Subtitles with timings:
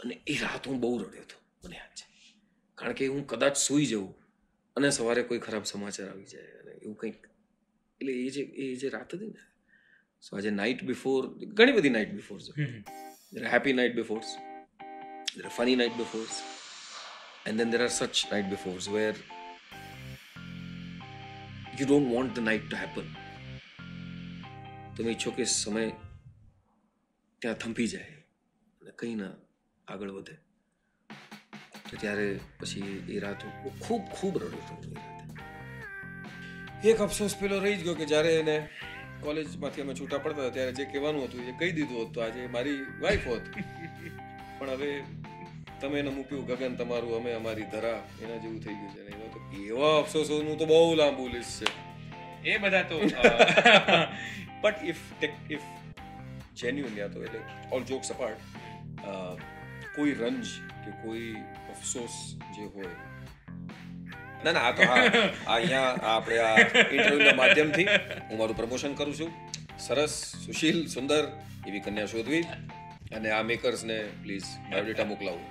[0.00, 2.06] અને એ રાત હું બહુ રડ્યો હતો મને યાદ છે
[2.78, 4.08] કારણ કે હું કદાચ સૂઈ જઉં
[4.76, 7.28] અને સવારે કોઈ ખરાબ સમાચાર આવી જાય અને એવું કંઈક
[8.00, 9.42] એટલે એ જે એ જે રાત હતી ને
[10.22, 11.20] સો આજે નાઇટ બિફોર
[11.54, 14.30] ઘણી બધી નાઇટ બિફોર છે happy night befores
[15.34, 16.42] there are funny night befores
[17.46, 19.16] and then there are such night befores where
[21.78, 23.06] you don't want the night to happen
[24.96, 25.90] તમે ઈચ્છો કે સમય
[27.42, 28.16] ત્યાં થંભી જાય
[28.82, 29.34] અને કંઈ ના
[29.88, 30.34] આગળ વધે.
[31.90, 32.28] તો ત્યારે
[32.60, 33.42] પછી એ રાત
[33.84, 34.90] ખૂબ ખૂબ રડતો હતો
[36.90, 38.56] એક અફસોસ પેલો રહી જ ગયો કે જ્યારે એને
[39.24, 42.80] કોલેજમાંથી અમે છૂટા પડતા હતા ત્યારે જે કહેવાનું હતું એ કહી દીધું હતું આજે મારી
[43.02, 43.44] વાઈફ હોત.
[44.58, 44.90] પણ હવે
[45.80, 49.00] તમે એને મૂક્યું ગગન તમારું અમે અમારી ધરા એના જેવું થઈ ગયું છે.
[49.06, 49.38] ને એવા તો
[49.68, 51.70] એવા અફસોસોનું તો બહુ લાંબુ લિસ્ટ છે.
[52.50, 52.96] એ બધા તો
[54.62, 55.02] બટ ઇફ
[55.50, 55.66] ઇફ
[56.60, 58.40] જેન્યુન યા તો એટલે ઓલ જોક્સ અપાર્ટ
[59.96, 60.46] કોઈ રંજ
[60.84, 61.36] કે કોઈ
[61.72, 62.94] અફસોસ જે હોય
[64.44, 65.02] ના ના આ તો હા.
[65.54, 67.86] અહીંયા આપણે આ ઇન્ટરવ્યુના માધ્યમથી
[68.28, 69.32] હું મારું પ્રમોશન કરું છું.
[69.78, 70.14] સરસ
[70.46, 71.28] સુશીલ સુંદર
[71.68, 72.44] એવી કન્યા શોધવી.
[73.16, 75.44] અને આ મેકર્સને પ્લીઝ બાયોડેટા મોકલાવું.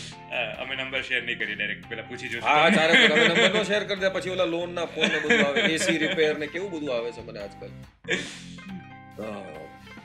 [0.62, 2.48] અમે નંબર શેર નહીં કરી ડાયરેક્ટ પેલા પૂછી જોશું.
[2.48, 5.46] હા તારે તમે નંબર નો શેર કરી દે પછી ઓલા લોન ના ફોન ને બધું
[5.46, 5.60] આવે.
[5.76, 7.72] એસી રિપેર ને કેવું બધું આવે છે મને આજકાલ.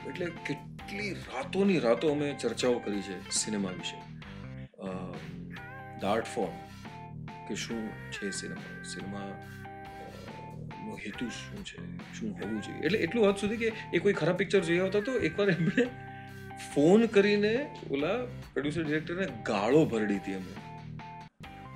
[0.08, 0.26] એટલે
[0.86, 3.98] કેટલી રાતોની રાતો અમે ચર્ચાઓ કરી છે સિનેમા વિશે.
[6.00, 6.56] ધ આર્ટ ફોર્મ
[7.48, 8.82] કે શું છે સિનેમા?
[8.84, 9.42] સિનેમા
[10.86, 11.96] નો હેતુ શું છે?
[11.96, 12.78] શું હોવું જોઈએ?
[12.78, 15.84] એટલે એટલું હદ સુધી કે એ કોઈ ખરાબ પિક્ચર જોઈ આવતા તો એકવાર એમણે
[16.74, 20.75] ફોન કરીને ઓલા પ્રોડ્યુસર ડિરેક્ટરને ગાળો ભરડી હતી અમે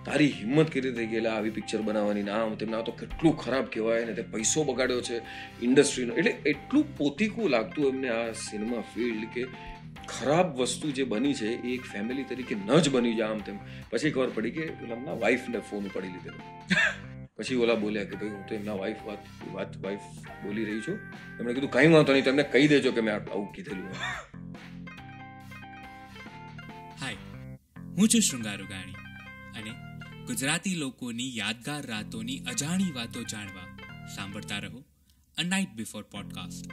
[0.04, 2.22] તારી હિંમત કેવી થઈ ગયેલા આવી પિક્ચર બનાવવાની?
[2.22, 5.22] ના આમ તેમને આ તો કેટલું ખરાબ કહેવાય ને તે પૈસો બગાડ્યો છે
[5.62, 9.44] ઇન્ડસ્ટ્રીનો એટલે એટલું પોતીકું લાગતું એમને આ સિનેમા ફિલ્ડ કે
[10.08, 13.58] ખરાબ વસ્તુ જે બની છે એ એક ફેમિલી તરીકે ન જ બની જાય આમ તેમ.
[13.90, 16.38] પછી ખબર પડી કે એમના વાઈફને ફોન ઉપાડી લીધેલો.
[17.36, 19.18] પછી ઓલા બોલ્યા કે ભાઈ હું તો એમના વાઈફ વાત
[19.52, 20.00] વાત વાઈફ
[20.44, 20.98] બોલી રહી છું.
[21.40, 23.88] એમણે કીધું, કંઈ વાંધો નહીં, તમને કહી દેજો કે મેં આવું કીધેલું.
[27.00, 27.16] હાય.
[27.98, 28.64] હું છું શૃંગારુ
[29.58, 29.89] અને
[30.30, 33.68] ગુજરાતી લોકોની યાદગાર રાતોની અજાણી વાતો જાણવા
[34.14, 34.82] સાંભળતા રહો
[35.38, 36.68] અ નાઇટ બિફોર પોડકાસ્ટ